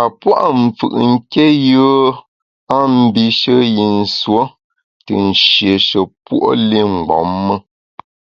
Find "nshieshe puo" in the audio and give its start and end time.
5.28-6.48